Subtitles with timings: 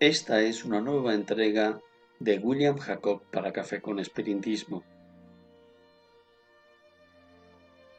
[0.00, 1.78] Esta es una nueva entrega
[2.20, 4.82] de William Jacob para Café con Espiritismo.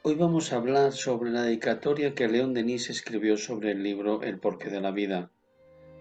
[0.02, 4.40] Hoy vamos a hablar sobre la dedicatoria que León Denis escribió sobre el libro El
[4.40, 5.30] porqué de la vida.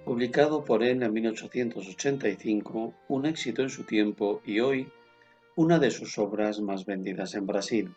[0.06, 4.88] Publicado por él en 1885, un éxito en su tiempo y hoy
[5.54, 7.94] una de sus obras más vendidas en Brasil.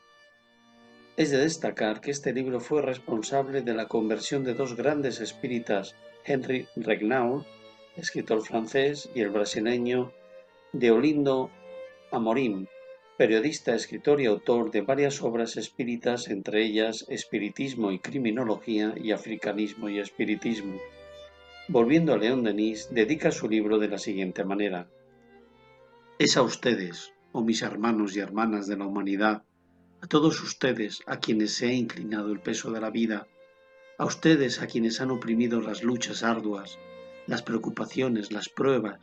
[1.15, 5.95] Es de destacar que este libro fue responsable de la conversión de dos grandes espíritas,
[6.26, 7.45] Henry Regnault,
[7.95, 10.11] escritor francés, y el brasileño
[10.71, 11.51] Deolindo
[12.11, 12.67] Amorim,
[13.18, 19.90] periodista, escritor y autor de varias obras espíritas, entre ellas Espiritismo y Criminología y Africanismo
[19.90, 20.79] y Espiritismo.
[21.68, 24.90] Volviendo a León Denis, dedica su libro de la siguiente manera.
[26.20, 29.43] Es a ustedes, oh mis hermanos y hermanas de la humanidad,
[30.01, 33.27] a todos ustedes a quienes se ha inclinado el peso de la vida,
[33.98, 36.77] a ustedes a quienes han oprimido las luchas arduas,
[37.27, 38.99] las preocupaciones, las pruebas,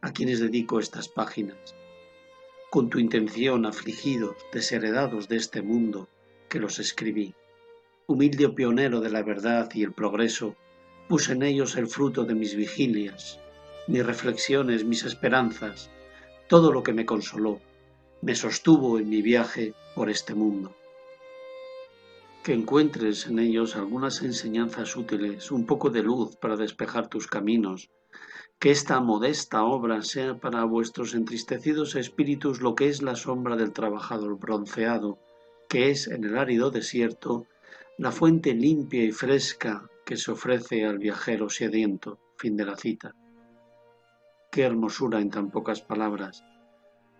[0.00, 1.74] a quienes dedico estas páginas.
[2.70, 6.08] Con tu intención, afligidos, desheredados de este mundo,
[6.48, 7.34] que los escribí.
[8.06, 10.56] Humilde pionero de la verdad y el progreso,
[11.08, 13.40] puse en ellos el fruto de mis vigilias,
[13.86, 15.90] mis reflexiones, mis esperanzas,
[16.48, 17.60] todo lo que me consoló,
[18.22, 20.74] me sostuvo en mi viaje por este mundo.
[22.42, 27.90] Que encuentres en ellos algunas enseñanzas útiles, un poco de luz para despejar tus caminos,
[28.58, 33.72] que esta modesta obra sea para vuestros entristecidos espíritus lo que es la sombra del
[33.72, 35.18] trabajador bronceado,
[35.68, 37.46] que es en el árido desierto
[37.98, 42.18] la fuente limpia y fresca que se ofrece al viajero sediento.
[42.36, 43.14] Fin de la cita.
[44.50, 46.42] Qué hermosura en tan pocas palabras.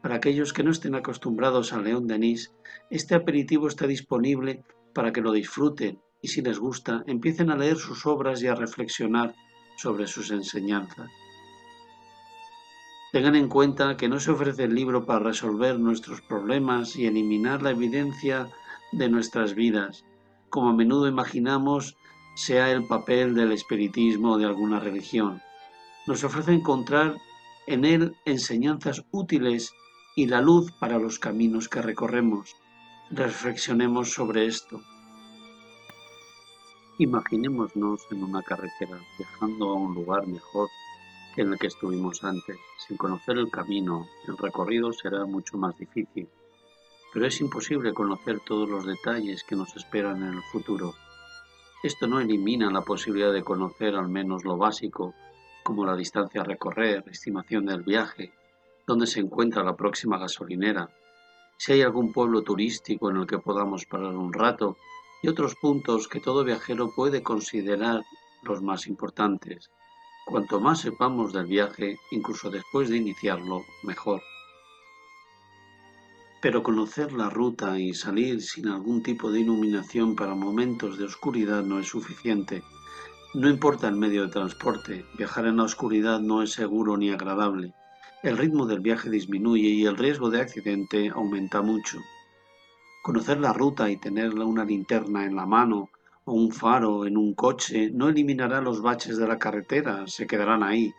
[0.03, 2.53] Para aquellos que no estén acostumbrados a León Denis,
[2.89, 7.79] este aperitivo está disponible para que lo disfruten y si les gusta, empiecen a leer
[7.79, 9.35] sus obras y a reflexionar
[9.77, 11.11] sobre sus enseñanzas.
[13.13, 17.63] Tengan en cuenta que no se ofrece el libro para resolver nuestros problemas y eliminar
[17.63, 18.49] la evidencia
[18.93, 20.05] de nuestras vidas,
[20.49, 21.97] como a menudo imaginamos
[22.35, 25.43] sea el papel del espiritismo o de alguna religión.
[26.07, 27.17] Nos ofrece encontrar
[27.67, 29.73] en él enseñanzas útiles
[30.15, 32.55] y la luz para los caminos que recorremos.
[33.13, 34.81] Reflexionemos sobre esto.
[36.99, 40.69] Imaginémonos en una carretera, viajando a un lugar mejor
[41.35, 42.57] que el que estuvimos antes.
[42.79, 46.29] Sin conocer el camino, el recorrido será mucho más difícil,
[47.13, 50.95] pero es imposible conocer todos los detalles que nos esperan en el futuro.
[51.83, 55.15] Esto no elimina la posibilidad de conocer al menos lo básico,
[55.65, 58.33] como la distancia a recorrer, estimación del viaje,
[58.87, 60.91] dónde se encuentra la próxima gasolinera,
[61.61, 64.79] si hay algún pueblo turístico en el que podamos parar un rato
[65.23, 68.03] y otros puntos que todo viajero puede considerar
[68.41, 69.71] los más importantes.
[70.25, 74.23] Cuanto más sepamos del viaje, incluso después de iniciarlo, mejor.
[76.41, 81.63] Pero conocer la ruta y salir sin algún tipo de iluminación para momentos de oscuridad
[81.63, 82.63] no es suficiente.
[83.35, 87.75] No importa el medio de transporte, viajar en la oscuridad no es seguro ni agradable
[88.23, 92.01] el ritmo del viaje disminuye y el riesgo de accidente aumenta mucho.
[93.03, 95.89] Conocer la ruta y tener una linterna en la mano
[96.27, 100.63] o un faro en un coche no eliminará los baches de la carretera, se quedarán
[100.63, 100.93] ahí,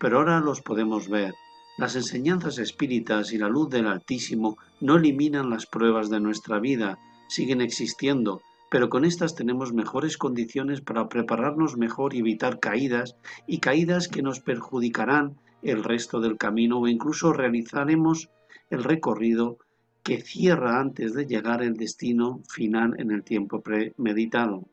[0.00, 1.34] pero ahora los podemos ver.
[1.76, 6.98] Las enseñanzas espíritas y la luz del Altísimo no eliminan las pruebas de nuestra vida,
[7.28, 8.40] siguen existiendo,
[8.70, 13.16] pero con estas tenemos mejores condiciones para prepararnos mejor y evitar caídas
[13.46, 18.30] y caídas que nos perjudicarán el resto del camino o incluso realizaremos
[18.70, 19.58] el recorrido
[20.02, 24.64] que cierra antes de llegar el destino final en el tiempo premeditado.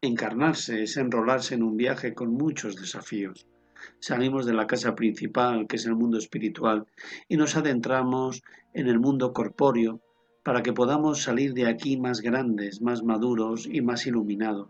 [0.00, 3.46] Encarnarse es enrolarse en un viaje con muchos desafíos.
[4.00, 6.86] Salimos de la casa principal, que es el mundo espiritual,
[7.28, 8.42] y nos adentramos
[8.72, 10.00] en el mundo corpóreo
[10.42, 14.68] para que podamos salir de aquí más grandes, más maduros y más iluminados.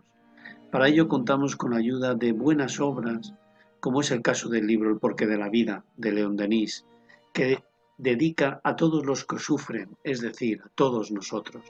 [0.71, 3.33] Para ello contamos con la ayuda de buenas obras
[3.79, 6.85] como es el caso del libro El porqué de la vida de León Denis,
[7.33, 7.63] que
[7.97, 11.63] dedica a todos los que sufren, es decir, a todos nosotros.